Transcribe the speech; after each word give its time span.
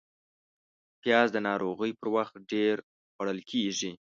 پیاز 1.01 1.27
د 1.33 1.37
ناروغۍ 1.47 1.91
پر 1.99 2.07
وخت 2.15 2.33
ډېر 2.51 2.75
خوړل 3.13 3.39
کېږي 3.51 3.91